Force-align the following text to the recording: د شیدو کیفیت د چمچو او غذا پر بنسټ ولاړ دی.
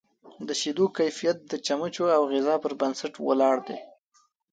د 0.47 0.49
شیدو 0.59 0.85
کیفیت 0.97 1.37
د 1.51 1.53
چمچو 1.65 2.05
او 2.17 2.21
غذا 2.31 2.55
پر 2.63 2.73
بنسټ 2.79 3.13
ولاړ 3.27 3.55
دی. 3.67 3.79